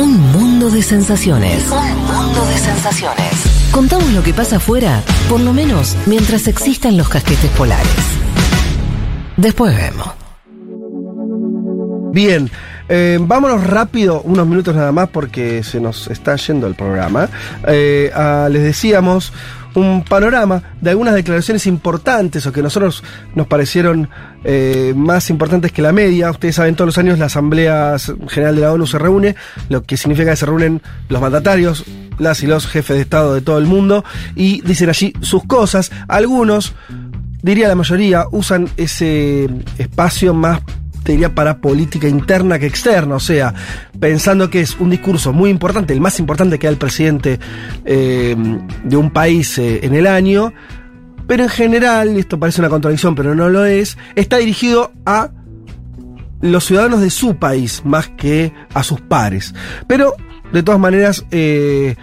[0.00, 1.62] Un mundo de sensaciones.
[1.70, 3.70] Un mundo de sensaciones.
[3.70, 7.86] Contamos lo que pasa afuera, por lo menos mientras existan los casquetes polares.
[9.36, 10.08] Después vemos.
[12.14, 12.50] Bien,
[12.88, 17.28] eh, vámonos rápido, unos minutos nada más porque se nos está yendo el programa.
[17.66, 19.34] Eh, ah, les decíamos
[19.74, 23.02] un panorama de algunas declaraciones importantes o que nosotros
[23.34, 24.08] nos parecieron
[24.44, 26.30] eh, más importantes que la media.
[26.30, 27.96] Ustedes saben, todos los años la Asamblea
[28.28, 29.36] General de la ONU se reúne,
[29.68, 31.84] lo que significa que se reúnen los mandatarios,
[32.18, 35.90] las y los jefes de Estado de todo el mundo y dicen allí sus cosas.
[36.08, 36.74] Algunos,
[37.42, 40.60] diría la mayoría, usan ese espacio más
[41.12, 43.54] diría para política interna que externa, o sea,
[43.98, 47.38] pensando que es un discurso muy importante, el más importante que da el presidente
[47.84, 48.36] eh,
[48.84, 50.52] de un país eh, en el año,
[51.26, 55.30] pero en general, esto parece una contradicción, pero no lo es, está dirigido a
[56.40, 59.54] los ciudadanos de su país más que a sus pares.
[59.86, 60.14] Pero,
[60.52, 61.96] de todas maneras, eh,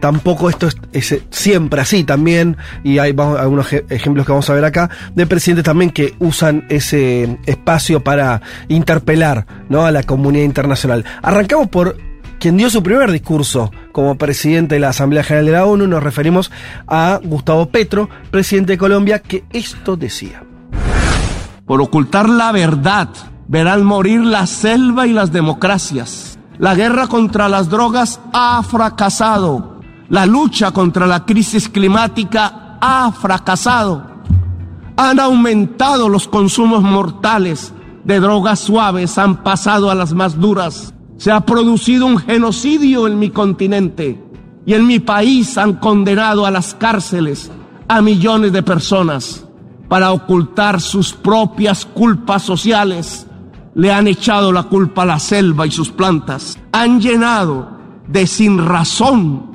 [0.00, 4.90] tampoco esto es, siempre así también, y hay algunos ejemplos que vamos a ver acá,
[5.14, 9.84] de presidentes también que usan ese espacio para interpelar ¿no?
[9.84, 11.04] a la comunidad internacional.
[11.22, 11.96] Arrancamos por
[12.38, 16.02] quien dio su primer discurso como presidente de la Asamblea General de la ONU, nos
[16.02, 16.50] referimos
[16.86, 20.42] a Gustavo Petro, presidente de Colombia, que esto decía.
[21.66, 23.08] Por ocultar la verdad,
[23.48, 29.80] verán morir la selva y las democracias la guerra contra las drogas ha fracasado.
[30.08, 34.02] La lucha contra la crisis climática ha fracasado.
[34.96, 40.94] Han aumentado los consumos mortales de drogas suaves, han pasado a las más duras.
[41.18, 44.22] Se ha producido un genocidio en mi continente
[44.64, 47.50] y en mi país han condenado a las cárceles
[47.88, 49.44] a millones de personas
[49.88, 53.25] para ocultar sus propias culpas sociales
[53.76, 56.58] le han echado la culpa a la selva y sus plantas.
[56.72, 57.76] Han llenado
[58.08, 59.52] de sin razón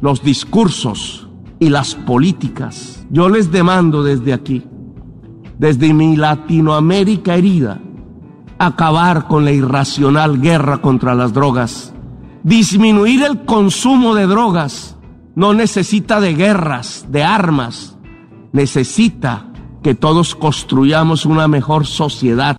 [0.00, 3.06] los discursos y las políticas.
[3.10, 4.64] Yo les demando desde aquí,
[5.58, 7.78] desde mi Latinoamérica herida,
[8.58, 11.92] acabar con la irracional guerra contra las drogas.
[12.42, 14.96] Disminuir el consumo de drogas
[15.34, 17.98] no necesita de guerras, de armas,
[18.52, 19.52] necesita
[19.82, 22.56] que todos construyamos una mejor sociedad.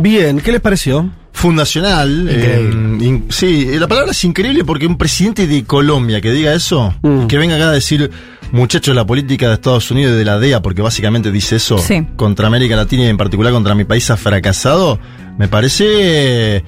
[0.00, 1.10] Bien, ¿qué les pareció?
[1.30, 2.26] Fundacional.
[2.30, 7.26] Eh, sí, la palabra es increíble porque un presidente de Colombia que diga eso, mm.
[7.26, 8.10] que venga acá a decir,
[8.50, 11.76] muchachos, la política de Estados Unidos y de la DEA, porque básicamente dice eso,
[12.16, 14.98] contra América Latina y en particular contra mi país ha fracasado,
[15.36, 16.64] me parece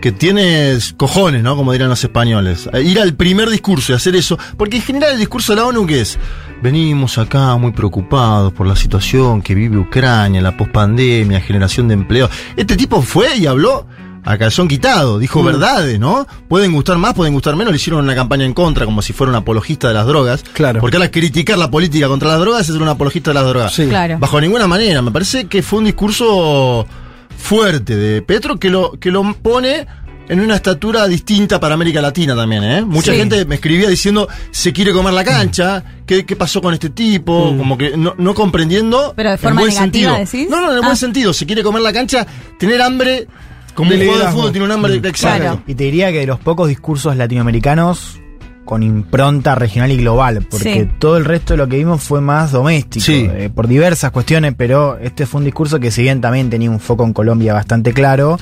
[0.00, 1.56] que tienes cojones, ¿no?
[1.56, 2.68] Como dirán los españoles.
[2.82, 5.86] Ir al primer discurso y hacer eso, porque en general el discurso de la ONU,
[5.86, 6.18] ¿qué es?
[6.62, 12.28] Venimos acá muy preocupados por la situación que vive Ucrania, la pospandemia, generación de empleo.
[12.56, 13.86] Este tipo fue y habló
[14.24, 15.46] a calzón quitado, dijo mm.
[15.46, 16.26] verdades, ¿no?
[16.48, 19.30] Pueden gustar más, pueden gustar menos, le hicieron una campaña en contra, como si fuera
[19.30, 20.44] un apologista de las drogas.
[20.52, 20.80] Claro.
[20.80, 23.72] Porque ahora criticar la política contra las drogas es ser un apologista de las drogas.
[23.72, 23.86] Sí.
[23.86, 24.18] Claro.
[24.18, 25.00] Bajo ninguna manera.
[25.02, 26.86] Me parece que fue un discurso
[27.40, 29.86] fuerte de Petro que lo, que lo pone
[30.28, 32.82] en una estatura distinta para América Latina también, ¿eh?
[32.82, 37.50] Mucha gente me escribía diciendo, se quiere comer la cancha, ¿qué, pasó con este tipo?
[37.52, 37.58] Mm.
[37.58, 39.12] Como que no, comprendiendo.
[39.16, 40.40] Pero de forma buen negativa, sentido.
[40.40, 40.48] decís.
[40.48, 40.96] No, no, en el buen ah.
[40.96, 42.24] sentido, se quiere comer la cancha,
[42.60, 43.26] tener hambre,
[43.74, 45.06] como un jugador de fútbol tiene un hambre, mm.
[45.06, 45.62] exacto.
[45.66, 48.20] Y te diría que de los pocos discursos latinoamericanos
[48.70, 52.52] con impronta regional y global, porque todo el resto de lo que vimos fue más
[52.52, 56.70] doméstico, eh, por diversas cuestiones, pero este fue un discurso que si bien también tenía
[56.70, 58.38] un foco en Colombia bastante claro,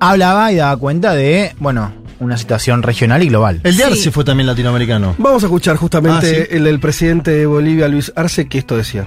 [0.00, 3.60] hablaba y daba cuenta de, bueno, una situación regional y global.
[3.62, 5.14] El de Arce fue también latinoamericano.
[5.18, 9.06] Vamos a escuchar justamente ah, el del presidente de Bolivia, Luis Arce, que esto decía.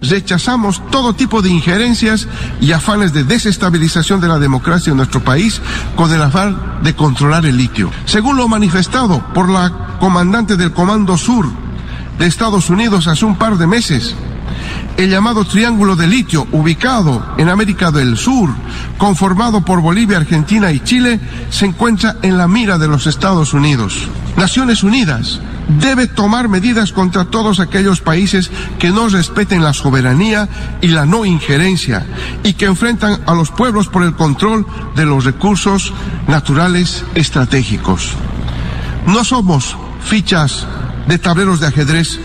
[0.00, 2.28] Rechazamos todo tipo de injerencias
[2.60, 5.60] y afanes de desestabilización de la democracia en nuestro país
[5.96, 7.90] con el afán de controlar el litio.
[8.04, 11.46] Según lo manifestado por la comandante del Comando Sur
[12.18, 14.14] de Estados Unidos hace un par de meses,
[14.96, 18.50] el llamado Triángulo de Litio, ubicado en América del Sur,
[18.96, 21.20] conformado por Bolivia, Argentina y Chile,
[21.50, 24.08] se encuentra en la mira de los Estados Unidos.
[24.36, 30.48] Naciones Unidas debe tomar medidas contra todos aquellos países que no respeten la soberanía
[30.80, 32.06] y la no injerencia
[32.42, 35.92] y que enfrentan a los pueblos por el control de los recursos
[36.28, 38.12] naturales estratégicos.
[39.06, 40.66] No somos fichas
[41.08, 42.18] de tableros de ajedrez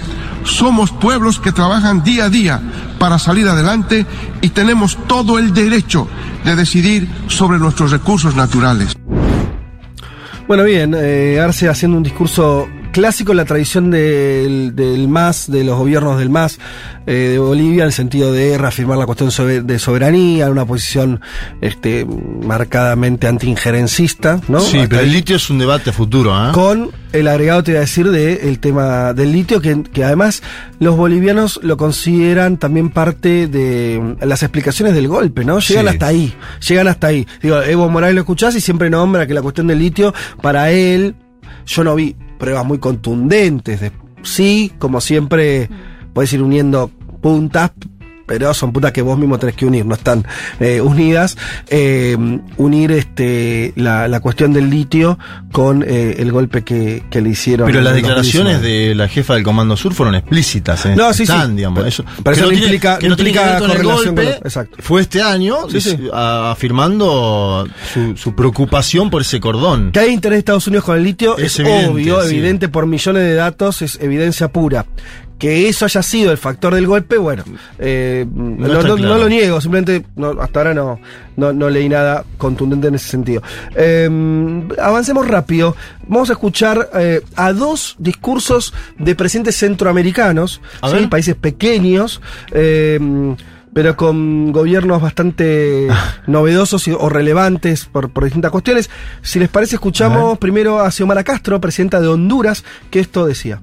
[0.44, 2.62] somos pueblos que trabajan día a día
[3.00, 4.06] para salir adelante
[4.42, 6.08] y tenemos todo el derecho
[6.44, 8.96] de decidir sobre nuestros recursos naturales.
[10.48, 15.64] Bueno, bien, eh, Arce haciendo un discurso clásico en la tradición del, del MAS, de
[15.64, 16.60] los gobiernos del MAS
[17.08, 21.22] eh, de Bolivia, en el sentido de reafirmar la cuestión de soberanía, una posición
[21.62, 24.60] este, marcadamente anti-injerencista, ¿no?
[24.60, 26.52] Sí, pero el litio es un debate futuro, ¿eh?
[26.54, 30.44] Con el agregado, te iba a decir, del tema del litio, que, que además
[30.80, 35.60] los bolivianos lo consideran también parte de las explicaciones del golpe, ¿no?
[35.60, 36.34] Llegan hasta ahí,
[36.68, 37.28] llegan hasta ahí.
[37.42, 41.16] Digo, Evo Morales lo escuchás y siempre nombra que la cuestión del litio, para él,
[41.66, 43.80] yo no vi pruebas muy contundentes.
[43.80, 43.92] De,
[44.24, 45.70] sí, como siempre,
[46.12, 46.90] puedes ir uniendo
[47.22, 47.72] puntas,
[48.32, 50.26] pero son putas que vos mismo tenés que unir, no están
[50.62, 51.38] eh, unidas.
[51.68, 52.16] Eh,
[52.56, 55.20] unir este la, cuestión del litio
[55.52, 57.68] con eh, el golpe que, le hicieron.
[57.68, 60.86] Pero las declaraciones de la jefa del Comando Sur fueron explícitas.
[60.96, 61.34] no, sí, sí.
[61.54, 64.78] Digamos, eso, pero eso no, implica, que no implica correlación golpe, exacto.
[64.80, 65.58] Fue este año
[66.14, 67.68] afirmando
[68.16, 69.92] su, preocupación por ese cordón.
[69.92, 73.34] Que hay interés de Estados Unidos con el litio es, obvio, evidente por millones de
[73.34, 74.86] datos, es evidencia pura
[75.42, 77.44] que eso haya sido el factor del golpe, bueno,
[77.80, 78.86] eh, no,
[79.18, 80.06] lo niego, simplemente
[80.40, 81.00] hasta ahora no,
[81.36, 83.42] no, leí nada contundente en ese sentido.
[83.74, 85.76] Em, avancemos rápido.
[86.08, 90.62] Vamos a escuchar eh, a dos discursos de presidentes centroamericanos,
[91.10, 92.22] países pequeños.
[92.52, 93.36] Em,
[93.74, 95.88] pero con gobiernos bastante
[96.28, 98.92] novedosos o relevantes por, distintas cuestiones.
[99.24, 103.60] Si les parece, escuchamos primero a Xiomara Castro, presidenta de Honduras, que esto decía.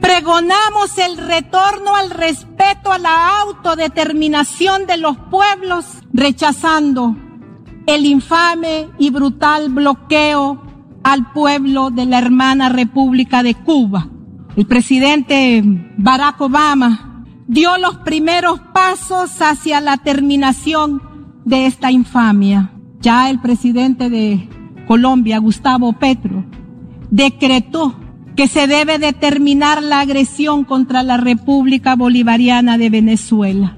[0.00, 7.16] Pregonamos el retorno al respeto a la autodeterminación de los pueblos, rechazando
[7.86, 10.62] el infame y brutal bloqueo
[11.02, 14.08] al pueblo de la hermana República de Cuba.
[14.56, 15.62] El presidente
[15.96, 21.02] Barack Obama dio los primeros pasos hacia la terminación
[21.44, 22.72] de esta infamia.
[23.00, 24.48] Ya el presidente de
[24.88, 26.44] Colombia, Gustavo Petro,
[27.10, 27.94] decretó
[28.36, 33.76] que se debe determinar la agresión contra la República Bolivariana de Venezuela.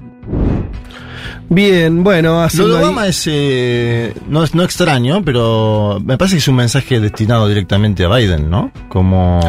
[1.49, 2.57] Bien, bueno, así.
[2.57, 6.55] Lo de Obama es, eh, no es no extraño, pero me parece que es un
[6.55, 8.71] mensaje destinado directamente a Biden, ¿no?
[8.87, 9.39] Como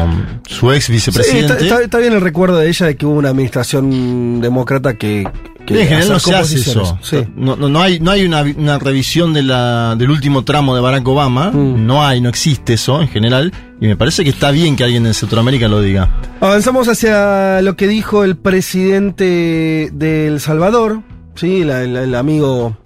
[0.47, 1.67] su ex vicepresidente.
[1.83, 5.27] está, bien el recuerdo de ella de que hubo una administración demócrata que.
[5.65, 6.97] que en general no se hace eso.
[7.35, 11.07] No, no, hay, no hay una, una revisión de la, del último tramo de Barack
[11.07, 11.51] Obama.
[11.51, 11.85] Mm.
[11.85, 13.53] No hay, no existe eso en general.
[13.79, 16.09] Y me parece que está bien que alguien en Centroamérica lo diga.
[16.39, 21.01] Avanzamos hacia lo que dijo el presidente de El Salvador,
[21.35, 22.77] sí, el, amigo.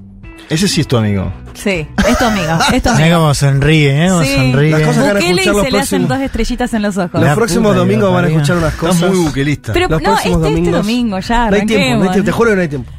[0.50, 1.32] Ese sí es tu amigo.
[1.54, 2.58] Sí, es tu amigo.
[2.74, 3.18] Es tu amigo.
[3.18, 4.10] como sonríe, ¿eh?
[4.24, 4.36] sí.
[4.36, 4.72] sonríe.
[4.72, 7.22] Las cosas que y se le hacen dos estrellitas en los ojos.
[7.22, 8.96] Los próximos domingos van a escuchar unas cosas.
[8.96, 9.74] Estás muy buquelista.
[9.74, 11.50] Pero los no, este, este domingos, este domingo ya.
[11.50, 12.92] No hay tiempo, no hay tiempo, te juro que no hay tiempo.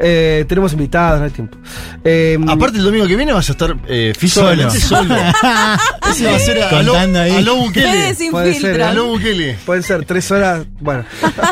[0.00, 1.58] Eh, tenemos invitados, no hay tiempo.
[2.04, 5.14] Eh, Aparte, el domingo que viene vas a estar eh, físicamente solo.
[6.10, 7.36] Ese va a ser a, Contando ahí.
[7.36, 8.14] a lo Bukele.
[8.30, 9.58] Puede ser, a lo Bukele.
[9.66, 10.64] Pueden ser tres horas.
[10.80, 11.04] Bueno,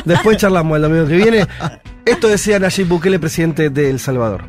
[0.04, 1.46] después charlamos el domingo que viene.
[2.06, 4.44] Esto decía Nayib Bukele, presidente de El Salvador.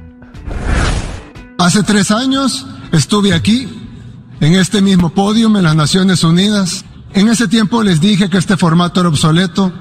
[1.58, 3.68] Hace tres años estuve aquí,
[4.40, 6.86] en este mismo podio en las Naciones Unidas.
[7.16, 9.74] En ese tiempo les dije que este formato era obsoleto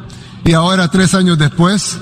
[0.42, 1.98] y ahora, tres años después,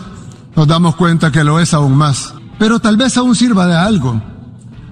[0.55, 2.35] nos damos cuenta que lo es aún más.
[2.57, 4.23] Pero tal vez aún sirva de algo.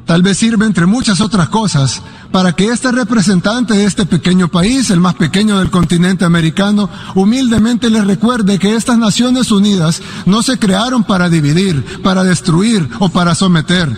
[0.04, 2.02] Tal vez sirva entre muchas otras cosas
[2.32, 7.90] para que este representante de este pequeño país, el más pequeño del continente americano, humildemente
[7.90, 13.34] les recuerde que estas Naciones Unidas no se crearon para dividir, para destruir o para
[13.34, 13.94] someter,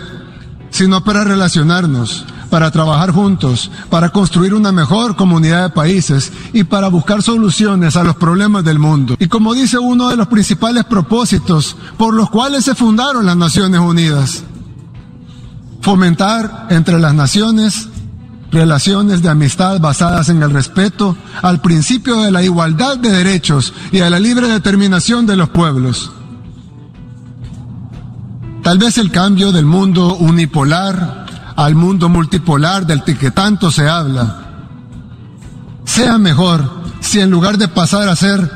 [0.69, 6.89] sino para relacionarnos, para trabajar juntos, para construir una mejor comunidad de países y para
[6.89, 9.15] buscar soluciones a los problemas del mundo.
[9.17, 13.79] Y como dice uno de los principales propósitos por los cuales se fundaron las Naciones
[13.79, 14.43] Unidas,
[15.81, 17.89] fomentar entre las naciones
[18.55, 23.99] relaciones de amistad basadas en el respeto al principio de la igualdad de derechos y
[23.99, 26.11] a la libre determinación de los pueblos.
[28.63, 34.41] Tal vez el cambio del mundo unipolar al mundo multipolar del que tanto se habla.
[35.83, 36.71] Sea mejor
[37.01, 38.49] si en lugar de pasar a ser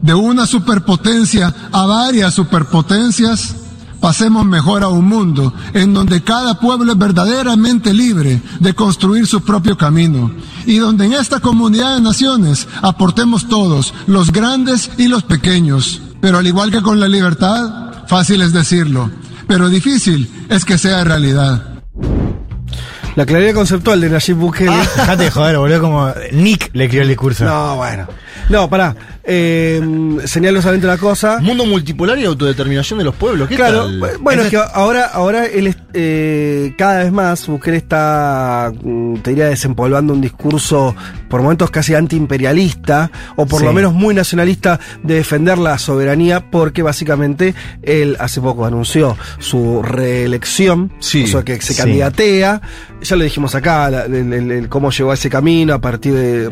[0.00, 3.56] de una superpotencia a varias superpotencias,
[4.00, 9.42] pasemos mejor a un mundo en donde cada pueblo es verdaderamente libre de construir su
[9.42, 10.32] propio camino
[10.66, 16.00] y donde en esta comunidad de naciones aportemos todos, los grandes y los pequeños.
[16.20, 19.10] Pero al igual que con la libertad, fácil es decirlo,
[19.46, 21.69] pero difícil es que sea realidad.
[23.16, 24.70] La claridad conceptual de Nayib Bukele.
[24.70, 27.44] Ah, dejate de joder, boludo, como Nick le escribió el discurso.
[27.44, 28.06] No, bueno.
[28.48, 28.94] No, pará.
[29.22, 29.80] Eh,
[30.24, 31.38] señalo solamente una cosa.
[31.40, 33.48] Mundo multipolar y autodeterminación de los pueblos.
[33.48, 34.18] ¿Qué claro, tal?
[34.20, 39.48] bueno, es que ahora, ahora él eh, cada vez más, Bukele está, mm, te diría,
[39.48, 40.96] desempolvando un discurso
[41.28, 46.82] por momentos casi antiimperialista, o por lo menos muy nacionalista, de defender la soberanía, porque
[46.82, 52.60] básicamente él hace poco anunció su reelección, sí, o sea que se candidatea,
[53.02, 56.48] ya lo dijimos acá, el, cómo llegó a ese camino a partir de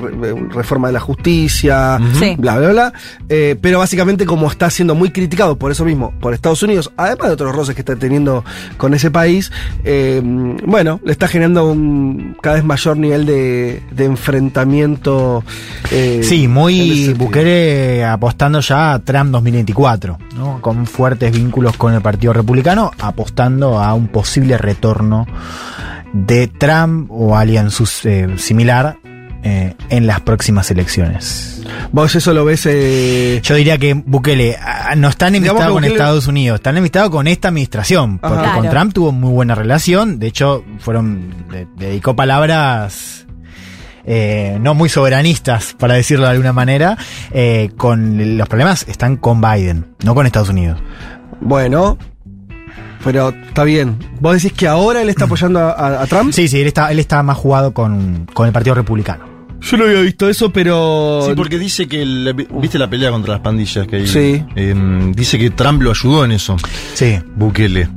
[0.50, 1.98] reforma de la justicia,
[2.38, 2.92] bla, bla, bla.
[3.28, 7.28] Eh, pero básicamente como está siendo muy criticado por eso mismo, por Estados Unidos, además
[7.28, 8.44] de otros roces que está teniendo
[8.76, 9.52] con ese país,
[9.84, 15.44] eh, bueno, le está generando un cada vez mayor nivel de, enfrentamiento.
[15.90, 20.60] Eh, sí, muy Bukele apostando ya a Trump 2024, ¿no?
[20.60, 25.26] con fuertes vínculos con el Partido Republicano, apostando a un posible retorno
[26.12, 27.68] de Trump o alguien
[28.04, 28.98] eh, similar
[29.42, 31.62] eh, en las próximas elecciones.
[31.92, 32.66] ¿Vos eso lo ves?
[32.66, 33.40] Eh...
[33.42, 37.48] Yo diría que Bukele ah, no está enemistado con Estados Unidos, está enemistado con esta
[37.48, 41.32] administración, porque con Trump tuvo muy buena relación, de hecho fueron
[41.76, 43.26] dedicó palabras
[44.04, 46.96] eh, no muy soberanistas, para decirlo de alguna manera,
[47.76, 50.80] con los problemas están con Biden, no con Estados Unidos.
[51.40, 51.98] Bueno,
[53.04, 53.98] pero está bien.
[54.20, 55.28] ¿Vos decís que ahora él está mm.
[55.28, 56.32] apoyando a, Trump?
[56.32, 59.26] Sí, sí, él está, él está más jugado con, el Partido Republicano.
[59.60, 61.22] Yo no había visto eso, pero.
[61.26, 62.04] Sí, porque dice que.
[62.60, 64.06] ¿Viste la pelea contra las pandillas que hay?
[64.06, 64.44] Sí.
[64.54, 66.56] Em, dice que Trump lo ayudó en eso.
[66.94, 67.18] Sí.
[67.34, 67.88] Bukele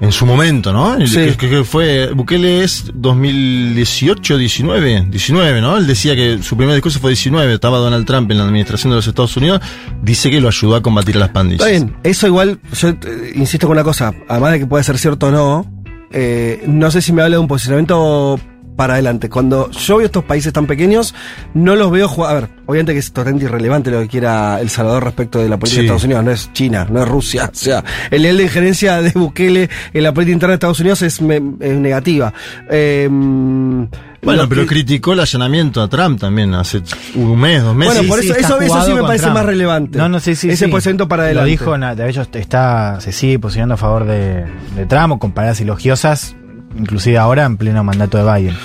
[0.00, 1.04] en su momento, ¿no?
[1.06, 1.34] Sí.
[1.38, 5.76] Que, fue, Bukele es 2018, 19, 19, ¿no?
[5.76, 8.96] Él decía que su primer discurso fue 19, estaba Donald Trump en la administración de
[8.96, 9.60] los Estados Unidos,
[10.02, 11.66] dice que lo ayudó a combatir a las pandillas.
[11.66, 14.98] Está bien, eso igual, yo eh, insisto con una cosa, además de que puede ser
[14.98, 15.72] cierto o no,
[16.12, 18.38] eh, no sé si me habla de un posicionamiento
[18.76, 19.28] para adelante.
[19.28, 21.14] Cuando yo veo estos países tan pequeños,
[21.54, 22.30] no los veo jugar.
[22.30, 25.58] A ver, obviamente que es totalmente irrelevante lo que quiera El Salvador respecto de la
[25.58, 27.50] política de Estados Unidos, no es China, no es Rusia.
[27.52, 31.02] O sea, el nivel de injerencia de Bukele en la política interna de Estados Unidos
[31.02, 32.32] es, negativa.
[32.68, 33.88] Em,
[34.22, 36.82] bueno, pero criticó el allanamiento a Trump también hace
[37.14, 37.94] un mes, dos meses.
[37.94, 39.98] Bueno, por eso, eso, sí me parece más relevante.
[39.98, 40.50] No, no, sí, sí.
[40.50, 41.44] Ese posicionamiento para adelante.
[41.44, 45.32] Lo dijo, de hecho, está, se sigue posicionando a favor de, de Trump o con
[45.32, 46.34] palabras elogiosas
[46.78, 48.56] inclusive ahora en pleno mandato de Biden.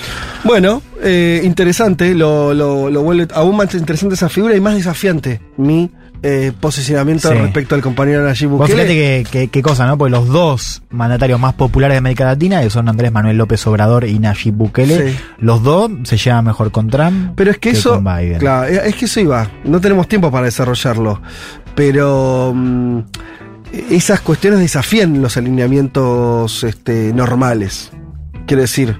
[0.43, 5.91] Bueno, eh, interesante, lo, lo, vuelve aún más interesante esa figura y más desafiante mi
[6.23, 9.23] eh, posicionamiento respecto al compañero Nayib Bukele.
[9.23, 9.97] fíjate qué cosa, ¿no?
[9.97, 14.05] Porque los dos mandatarios más populares de América Latina, que son Andrés Manuel López Obrador
[14.05, 18.01] y Nayib Bukele, los dos se llevan mejor con Trump pero es que, eso,
[18.39, 19.49] Claro, es que eso iba.
[19.63, 21.21] No tenemos tiempo para desarrollarlo.
[21.75, 22.53] Pero...
[22.55, 22.99] Mm,
[23.89, 27.91] esas cuestiones desafían los alineamientos este, normales.
[28.45, 28.99] Quiero decir,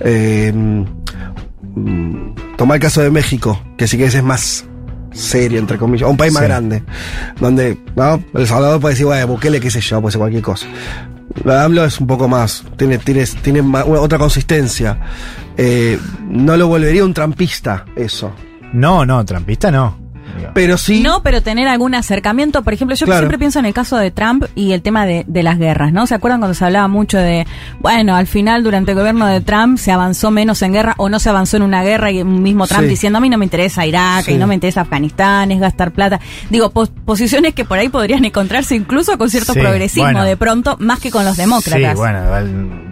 [0.00, 4.64] eh, mm, toma el caso de México, que sí que es más
[5.12, 6.82] serio, entre comillas, o un país más grande,
[7.40, 8.22] donde ¿no?
[8.34, 10.66] El Salvador puede decir, bueno, Bukele, qué sé yo, puede ser cualquier cosa.
[11.44, 14.98] La AMLO es un poco más, tiene, tiene, tiene otra consistencia.
[15.56, 18.32] Eh, no lo volvería un trampista eso.
[18.72, 20.01] No, no, trampista no.
[20.54, 21.00] Pero sí.
[21.00, 22.62] No, pero tener algún acercamiento.
[22.62, 25.58] Por ejemplo, yo siempre pienso en el caso de Trump y el tema de, las
[25.58, 26.06] guerras, ¿no?
[26.06, 27.46] ¿Se acuerdan cuando se hablaba mucho de,
[27.80, 31.18] bueno, al final durante el gobierno de Trump se avanzó menos en guerra o no
[31.18, 34.28] se avanzó en una guerra y mismo Trump diciendo a mí no me interesa Irak
[34.28, 36.20] y no me interesa Afganistán, es gastar plata.
[36.50, 41.10] Digo, posiciones que por ahí podrían encontrarse incluso con cierto progresismo de pronto, más que
[41.10, 41.92] con los demócratas.
[41.92, 42.20] Sí, bueno,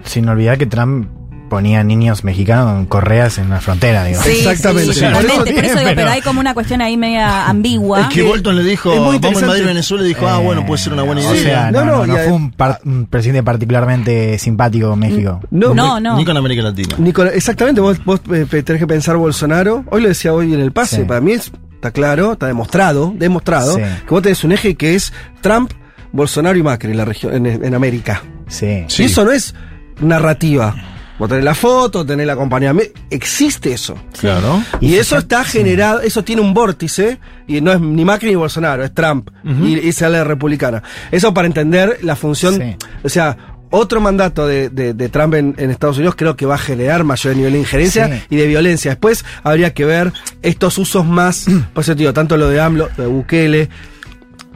[0.05, 1.20] sin olvidar que Trump
[1.50, 4.23] ponía niños mexicanos con correas en la frontera, digo.
[4.23, 4.95] Sí, Exactamente.
[4.95, 6.09] Sí, por, eso, digo, pero...
[6.09, 8.02] hay como una cuestión ahí media ambigua.
[8.02, 10.95] Es que Bolton le dijo, vamos a invadir Venezuela y dijo, ah, bueno, puede ser
[10.95, 11.33] una buena idea.
[11.33, 15.40] O sea, no, no, no, fue un, presidente particularmente simpático en México.
[15.50, 16.16] No, no, no.
[16.16, 16.95] Ni con América Latina.
[16.97, 19.85] Ni con, exactamente, vos, vos eh, tenés que pensar Bolsonaro.
[19.90, 24.09] Hoy lo decía hoy en el pase, para mí está claro, está demostrado, demostrado, que
[24.09, 25.73] vos tenés un eje que es Trump,
[26.12, 28.23] Bolsonaro y Macri en la región, en, América.
[28.47, 28.85] Sí.
[28.99, 29.54] Y eso no es
[30.00, 30.75] narrativa.
[31.21, 32.99] Vos tenés la foto, tenés la acompañamiento.
[33.11, 33.95] Existe eso.
[34.19, 34.65] Claro.
[34.81, 38.83] Y, eso está generado, eso tiene un vórtice, y no es ni Macri ni Bolsonaro,
[38.83, 39.29] es Trump.
[39.45, 40.83] y, sale de republicana.
[41.11, 42.75] Eso para entender la función.
[43.05, 43.37] O sea,
[43.69, 47.59] otro mandato de, Trump en, Estados Unidos creo que va a generar mayor nivel de
[47.59, 48.93] injerencia y de violencia.
[48.93, 53.05] Después habría que ver estos usos más, pues yo digo, tanto lo de AMLO, de
[53.05, 53.69] Bukele,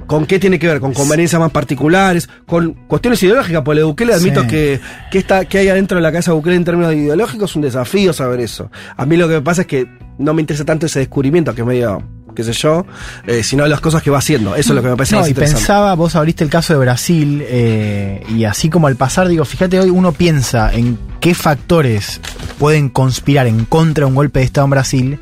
[0.07, 0.81] ¿Con qué tiene que ver?
[0.81, 2.29] ¿Con conveniencias más particulares?
[2.47, 3.63] ¿Con cuestiones ideológicas?
[3.63, 4.81] Porque de Bukele admito que,
[5.11, 7.63] que, está, que hay adentro de la casa de Bukele en términos ideológicos es un
[7.63, 8.71] desafío saber eso.
[8.97, 11.63] A mí lo que me pasa es que no me interesa tanto ese descubrimiento que
[11.63, 12.03] es medio
[12.35, 12.85] qué sé yo,
[13.27, 14.55] eh, sino las cosas que va haciendo.
[14.57, 17.43] Eso es lo que me parece no, y pensaba, vos abriste el caso de Brasil,
[17.47, 22.21] eh, y así como al pasar, digo, fíjate, hoy uno piensa en qué factores
[22.59, 25.21] pueden conspirar en contra de un golpe de Estado en Brasil.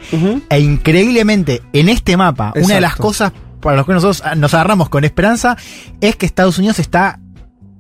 [0.49, 3.33] E increíblemente, en este mapa, una de las cosas
[3.63, 5.57] para los que nosotros nos agarramos con esperanza
[6.01, 7.19] es que Estados Unidos está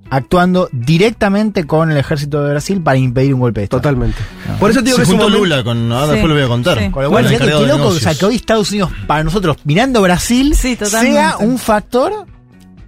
[0.08, 3.80] actuando directamente con el ejército de Brasil para impedir un golpe de Estado.
[3.80, 4.18] Totalmente.
[4.60, 6.90] Por eso digo que es un Lula con ahora después lo voy a contar.
[6.90, 10.54] Con lo cual, qué loco, o sea, que hoy Estados Unidos para nosotros mirando Brasil
[10.54, 12.26] sea un factor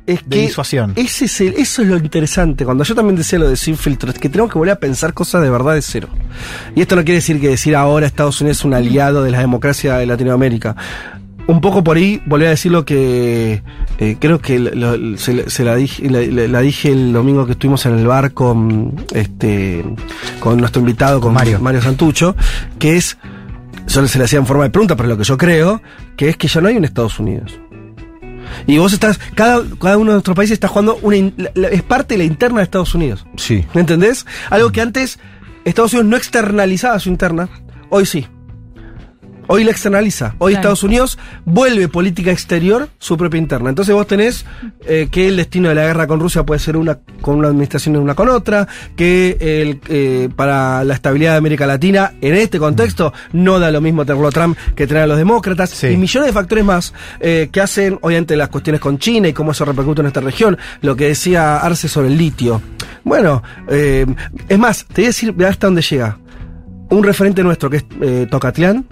[0.06, 0.92] es que disuasión.
[0.96, 2.66] Ese es eso es lo interesante.
[2.66, 5.14] Cuando yo también decía lo de sin filtro, es que tenemos que volver a pensar
[5.14, 6.08] cosas de verdad de cero.
[6.76, 9.38] Y esto no quiere decir que decir ahora Estados Unidos es un aliado de la
[9.38, 10.76] democracia de Latinoamérica
[11.46, 13.62] un poco por ahí volví a decir lo que
[13.98, 14.56] eh, creo que
[15.16, 19.84] se, la, dije, la, dije el domingo que estuvimos en el bar con este
[20.40, 22.34] con nuestro invitado con Mario, Mario Santucho
[22.78, 23.18] que es
[23.86, 25.82] solo se le hacía en forma de pregunta pero lo que yo creo
[26.16, 27.58] que es que ya no hay un Estados Unidos.
[28.66, 32.18] Y vos estás cada, cada uno de nuestros países está jugando una es parte de
[32.18, 33.26] la interna de Estados Unidos.
[33.36, 33.64] Sí.
[33.74, 34.26] ¿me entendés?
[34.48, 35.18] algo que antes
[35.64, 37.48] Estados Unidos no externalizaba su interna
[37.90, 38.26] hoy sí
[39.46, 40.34] Hoy la externaliza.
[40.38, 43.68] Hoy Estados Unidos vuelve política exterior su propia interna.
[43.68, 44.46] Entonces vos tenés
[44.86, 47.94] eh, que el destino de la guerra con Rusia puede ser una con una administración
[47.94, 52.58] y una con otra, que el, eh, para la estabilidad de América Latina, en este
[52.58, 56.28] contexto, no da lo mismo tenerlo a Trump que tener a los demócratas, y millones
[56.28, 60.02] de factores más eh, que hacen, obviamente, las cuestiones con China y cómo eso repercute
[60.02, 60.58] en esta región.
[60.82, 62.60] Lo que decía Arce sobre el litio.
[63.04, 66.18] Bueno, es más, te voy a decir hasta dónde llega.
[66.90, 68.86] Un referente nuestro que es Tocatlián,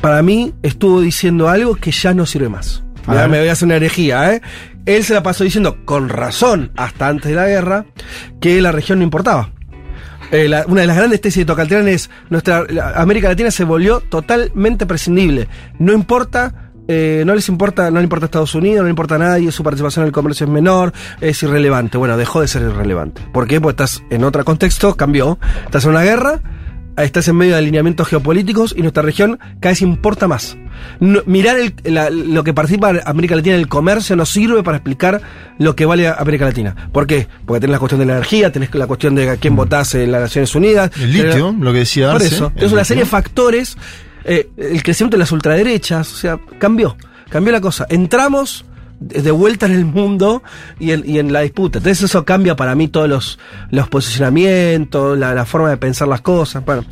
[0.00, 2.82] para mí estuvo diciendo algo que ya no sirve más.
[3.06, 4.42] me voy a hacer una herejía, ¿eh?
[4.86, 7.84] Él se la pasó diciendo, con razón, hasta antes de la guerra,
[8.40, 9.50] que la región no importaba.
[10.32, 12.64] Eh, una de las grandes tesis de Tocalterán es, nuestra
[12.94, 15.48] América Latina se volvió totalmente prescindible.
[15.78, 19.14] No importa eh, no les importa, no le importa a Estados Unidos, no le importa
[19.14, 21.98] a nadie, su participación en el comercio es menor, es irrelevante.
[21.98, 23.22] Bueno, dejó de ser irrelevante.
[23.32, 23.60] ¿Por qué?
[23.60, 25.38] Porque estás en otro contexto, cambió.
[25.66, 26.40] Estás en una guerra,
[27.04, 30.56] estás en medio de alineamientos geopolíticos y nuestra región cada vez importa más.
[30.98, 35.20] mirar lo que participa América Latina en el comercio no sirve para explicar
[35.58, 36.90] lo que vale América Latina.
[36.92, 37.28] ¿Por qué?
[37.46, 39.56] Porque tenés la cuestión de la energía, tenés la cuestión de a quién mm.
[39.56, 40.90] votás en las Naciones Unidas.
[40.96, 43.76] El litio, lo que decía Por eso, es una serie de factores.
[44.24, 46.96] Eh, el crecimiento de las ultraderechas, o sea, cambió.
[47.30, 47.86] Cambió la cosa.
[47.88, 48.64] Entramos
[49.00, 50.42] de vuelta en el mundo
[50.78, 51.78] y en, y en, la disputa.
[51.78, 53.38] Entonces eso cambia para mí todos los,
[53.70, 56.64] los posicionamientos, la, forma de pensar las cosas.
[56.64, 56.84] Bueno,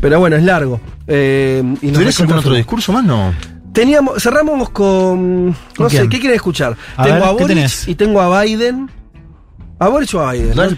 [0.00, 0.80] pero bueno, es largo.
[1.06, 3.04] Eh, y algún otro discurso más?
[3.04, 3.32] No.
[3.72, 6.76] Teníamos, cerramos con, no sé, ¿qué quieren escuchar?
[7.02, 8.90] tengo a Boris y tengo a Biden.
[9.78, 10.56] ¿A Boris o a Biden?
[10.56, 10.64] ¿no?
[10.64, 10.76] los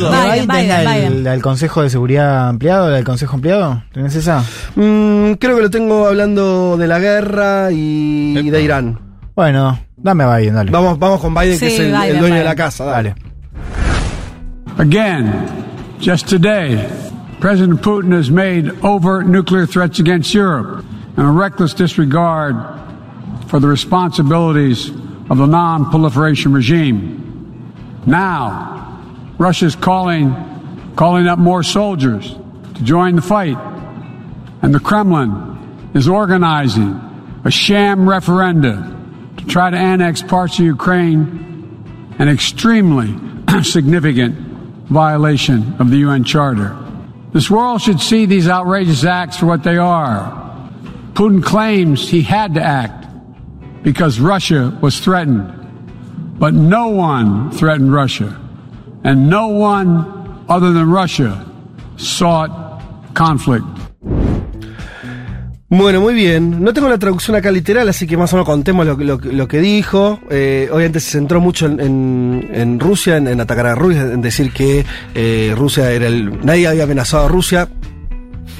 [0.00, 0.14] dos.
[0.24, 2.88] Biden, Biden, Biden, Consejo de Seguridad Ampliado?
[2.88, 3.84] ¿Del Consejo Ampliado?
[3.92, 4.42] ¿Tienes esa?
[4.76, 8.98] Mm, creo que lo tengo hablando de la guerra y, y de Irán.
[9.36, 10.70] Bueno, dame a Biden, dale.
[10.70, 12.38] Vamos, vamos con Biden, que es el, Biden, el dueño Biden.
[12.38, 13.14] de la casa, dale.
[14.78, 16.88] Again, just today,
[17.40, 20.84] President Putin has made overt nuclear threats against Europe
[21.16, 22.56] and a reckless disregard
[23.48, 24.90] for the responsibilities
[25.28, 27.72] of the non-proliferation regime.
[28.06, 29.02] Now,
[29.38, 30.34] Russia's calling,
[30.94, 32.34] calling up more soldiers
[32.74, 33.56] to join the fight,
[34.62, 37.00] and the Kremlin is organizing
[37.44, 38.95] a sham referenda
[39.46, 43.14] try to annex parts of Ukraine, an extremely
[43.62, 44.36] significant
[44.88, 46.76] violation of the UN Charter.
[47.32, 50.70] This world should see these outrageous acts for what they are.
[51.12, 53.06] Putin claims he had to act
[53.82, 55.52] because Russia was threatened.
[56.38, 58.38] But no one threatened Russia.
[59.04, 61.46] And no one other than Russia
[61.96, 62.82] sought
[63.14, 63.64] conflict.
[65.68, 66.62] Bueno, muy bien.
[66.62, 69.60] No tengo la traducción acá literal, así que más o menos contemos lo, lo, que
[69.60, 70.20] dijo.
[70.30, 74.86] Eh, obviamente se centró mucho en, en, Rusia, en, atacar a Rusia, en decir que
[75.16, 76.44] eh, Rusia era el...
[76.46, 77.68] Nadie había amenazado a Rusia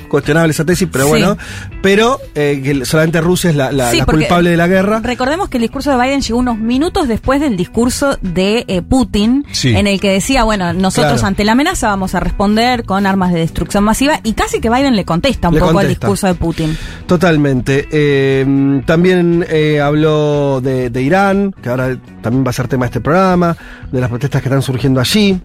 [0.09, 1.37] cuestionable esa tesis, pero bueno,
[1.83, 3.71] pero eh, que solamente Rusia es la,
[4.05, 5.01] culpable de la guerra.
[5.03, 9.45] Recordemos que el discurso de Biden llegó unos minutos después del discurso de eh, Putin,
[9.65, 13.41] en el que decía, bueno, nosotros ante la amenaza vamos a responder con armas de
[13.41, 16.77] destrucción masiva, y casi que Biden le contesta un poco al discurso de Putin.
[17.07, 17.89] Totalmente.
[17.91, 19.47] Eh, también
[19.83, 23.57] habló de, de Irán, que ahora también va a ser tema de este programa,
[23.91, 25.41] de las protestas que están surgiendo allí.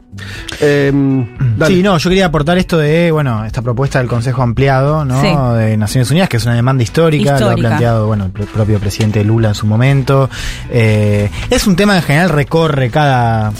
[0.59, 5.53] sí, no, yo quería aportar esto de, bueno, esta propuesta del Consejo ampliado ¿no?
[5.53, 9.23] de Naciones Unidas, que es una demanda histórica, lo ha planteado bueno, el propio presidente
[9.23, 10.29] Lula en su momento.
[10.69, 13.53] Eh, es un tema que en general recorre cada,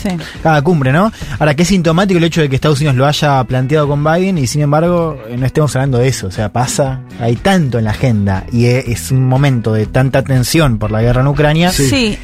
[0.44, 1.12] cada cumbre, ¿no?
[1.40, 4.38] Ahora, que es sintomático el hecho de que Estados Unidos lo haya planteado con Biden
[4.38, 6.28] y sin embargo eh, no estemos hablando de eso.
[6.28, 10.78] O sea, pasa, hay tanto en la agenda y es un momento de tanta tensión
[10.78, 11.72] por la guerra en Ucrania.
[11.72, 12.18] Sí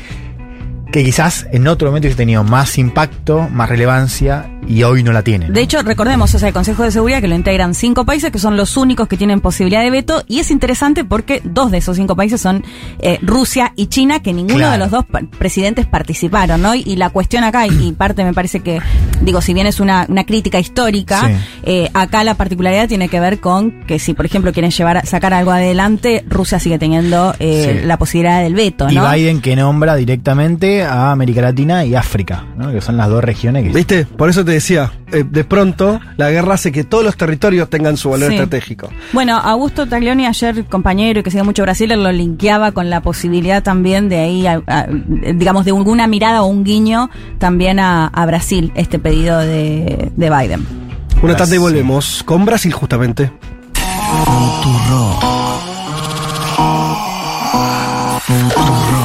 [0.91, 5.23] que quizás en otro momento hubiese tenido más impacto, más relevancia y hoy no la
[5.23, 5.49] tiene.
[5.49, 8.39] De hecho, recordemos, o sea, el Consejo de Seguridad que lo integran cinco países que
[8.39, 11.97] son los únicos que tienen posibilidad de veto y es interesante porque dos de esos
[11.97, 12.63] cinco países son
[12.99, 15.05] eh, Rusia y China, que ninguno de los dos
[15.37, 16.75] presidentes participaron, ¿no?
[16.75, 18.81] Y, la cuestión acá, y, parte me parece que,
[19.21, 21.29] digo, si bien es una, una crítica histórica,
[21.63, 25.33] eh, acá la particularidad tiene que ver con que si, por ejemplo, quieren llevar sacar
[25.33, 29.15] algo adelante, Rusia sigue teniendo eh, la posibilidad del veto, ¿no?
[29.15, 33.63] Y Biden que nombra directamente a América Latina y África, que son las dos regiones
[33.63, 33.69] que...
[33.69, 34.05] ¿Viste?
[34.05, 37.97] Por eso te decía, eh, de pronto la guerra hace que todos los territorios tengan
[37.97, 38.89] su valor estratégico.
[39.13, 43.63] Bueno, Augusto Taglioni ayer, compañero y que sigue mucho Brasil, lo linkeaba con la posibilidad
[43.63, 44.45] también de ahí,
[45.35, 47.09] digamos, de alguna mirada o un guiño
[47.39, 50.65] también a, Brasil, este pedido de, Biden.
[51.21, 53.31] Una tarde y volvemos con Brasil justamente.
[53.73, 55.19] Futuro.
[58.21, 58.96] Futuro.